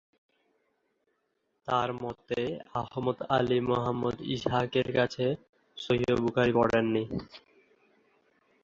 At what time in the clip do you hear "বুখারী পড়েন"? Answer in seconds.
6.23-6.85